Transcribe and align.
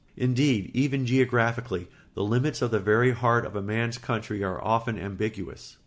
Indeed, 0.17 0.71
even 0.73 1.05
geographically, 1.05 1.87
the 2.15 2.23
limits 2.23 2.63
and 2.63 2.71
the 2.71 2.79
very 2.79 3.11
heart 3.11 3.45
of 3.45 3.55
a 3.55 3.61
man's 3.61 3.99
country 3.99 4.43
are 4.43 4.59
often 4.59 4.97
ambiguous. 4.97 5.77